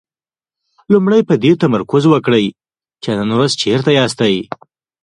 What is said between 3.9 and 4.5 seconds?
ياستئ.